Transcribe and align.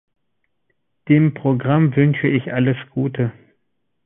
Dem 1.09 1.35
Programm 1.35 1.95
wünsche 1.95 2.25
ich 2.27 2.51
alles 2.51 2.75
Gute! 2.89 3.31